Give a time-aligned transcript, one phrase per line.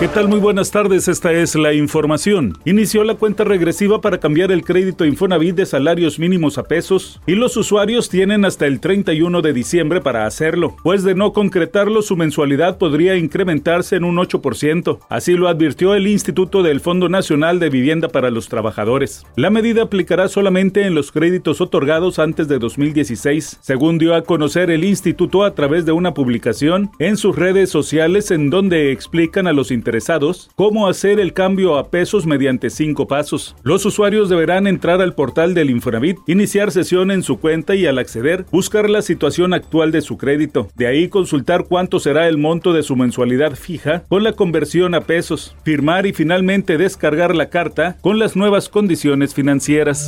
[0.00, 0.28] ¿Qué tal?
[0.28, 2.56] Muy buenas tardes, esta es la información.
[2.64, 7.34] Inició la cuenta regresiva para cambiar el crédito Infonavit de salarios mínimos a pesos y
[7.34, 12.16] los usuarios tienen hasta el 31 de diciembre para hacerlo, pues de no concretarlo su
[12.16, 15.00] mensualidad podría incrementarse en un 8%.
[15.08, 19.26] Así lo advirtió el Instituto del Fondo Nacional de Vivienda para los Trabajadores.
[19.34, 24.70] La medida aplicará solamente en los créditos otorgados antes de 2016, según dio a conocer
[24.70, 29.52] el instituto a través de una publicación en sus redes sociales en donde explican a
[29.52, 33.56] los interesados interesados cómo hacer el cambio a pesos mediante cinco pasos.
[33.62, 37.98] Los usuarios deberán entrar al portal del Infonavit, iniciar sesión en su cuenta y al
[37.98, 40.68] acceder, buscar la situación actual de su crédito.
[40.74, 45.00] De ahí consultar cuánto será el monto de su mensualidad fija con la conversión a
[45.00, 50.06] pesos, firmar y finalmente descargar la carta con las nuevas condiciones financieras.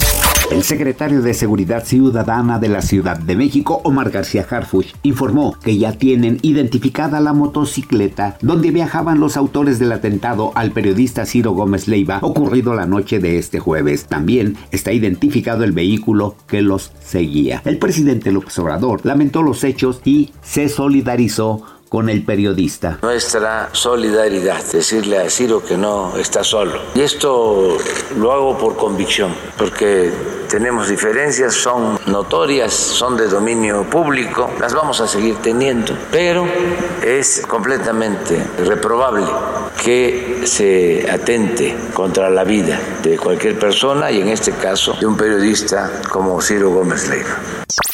[0.50, 5.78] El secretario de Seguridad Ciudadana de la Ciudad de México, Omar García Harfuch, informó que
[5.78, 11.86] ya tienen identificada la motocicleta donde viajaban los autores del atentado al periodista Ciro Gómez
[11.86, 14.06] Leiva ocurrido la noche de este jueves.
[14.06, 17.62] También está identificado el vehículo que los seguía.
[17.64, 22.98] El presidente López Obrador lamentó los hechos y se solidarizó con el periodista.
[23.02, 26.80] Nuestra solidaridad, decirle a Ciro que no está solo.
[26.94, 27.76] Y esto
[28.16, 30.10] lo hago por convicción, porque
[30.50, 36.44] tenemos diferencias, son notorias, son de dominio público, las vamos a seguir teniendo, pero
[37.02, 39.26] es completamente reprobable
[39.82, 45.16] que se atente contra la vida de cualquier persona y en este caso de un
[45.16, 47.38] periodista como Ciro Gómez Leiva.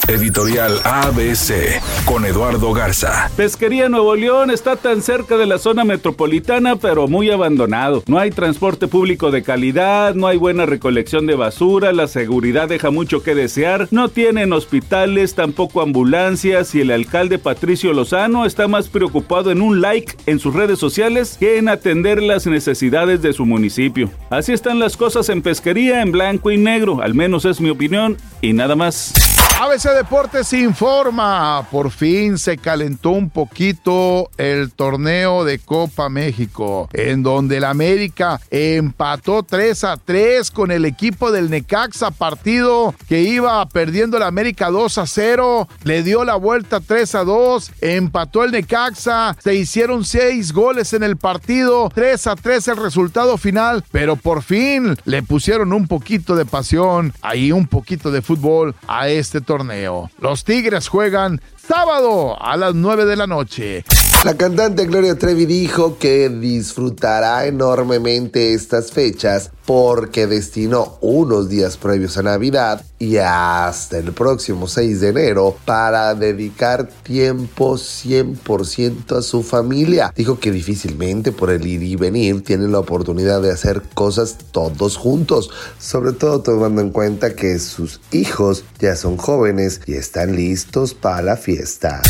[0.08, 3.28] Editorial ABC con Eduardo Garza.
[3.36, 8.04] Pesquería Nuevo León está tan cerca de la zona metropolitana, pero muy abandonado.
[8.06, 12.90] No hay transporte público de calidad, no hay buena recolección de basura, la seguridad deja
[12.90, 18.88] mucho que desear, no tienen hospitales, tampoco ambulancias y el alcalde Patricio Lozano está más
[18.88, 23.44] preocupado en un like en sus redes sociales que en atender las necesidades de su
[23.44, 24.10] municipio.
[24.30, 28.16] Así están las cosas en pesquería en blanco y negro, al menos es mi opinión
[28.40, 29.12] y nada más.
[29.58, 37.22] ABC Deportes informa, por fin se calentó un poquito el torneo de Copa México, en
[37.22, 43.66] donde el América empató 3 a 3 con el equipo del Necaxa, partido que iba
[43.70, 48.52] perdiendo el América 2 a 0, le dio la vuelta 3 a 2, empató el
[48.52, 54.16] Necaxa, se hicieron 6 goles en el partido, 3 a 3 el resultado final, pero
[54.16, 59.45] por fin le pusieron un poquito de pasión, ahí un poquito de fútbol a este
[59.46, 60.10] torneo.
[60.20, 63.84] Los Tigres juegan sábado a las 9 de la noche.
[64.26, 72.18] La cantante Gloria Trevi dijo que disfrutará enormemente estas fechas porque destinó unos días previos
[72.18, 79.44] a Navidad y hasta el próximo 6 de enero para dedicar tiempo 100% a su
[79.44, 80.12] familia.
[80.16, 84.96] Dijo que difícilmente por el ir y venir tienen la oportunidad de hacer cosas todos
[84.96, 90.94] juntos, sobre todo tomando en cuenta que sus hijos ya son jóvenes y están listos
[90.94, 92.02] para la fiesta.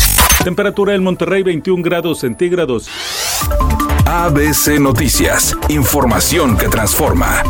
[0.43, 2.89] Temperatura en Monterrey 21 grados centígrados.
[4.05, 7.43] ABC Noticias, información que transforma.